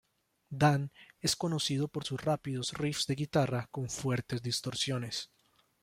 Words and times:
Dan 0.49 0.91
es 1.19 1.35
conocido 1.35 1.87
por 1.87 2.05
sus 2.05 2.19
rápidos 2.25 2.73
riffs 2.73 3.05
de 3.05 3.13
guitarra 3.13 3.67
con 3.71 3.87
fuertes 3.87 4.41
distorsiones. 4.41 5.29